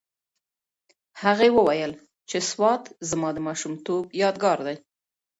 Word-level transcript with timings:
هغې 1.23 1.49
وویل 1.57 1.91
چې 2.29 2.37
سوات 2.49 2.83
زما 3.09 3.29
د 3.33 3.37
ماشومتوب 3.47 4.03
یادګار 4.23 4.57
دی. 4.67 4.75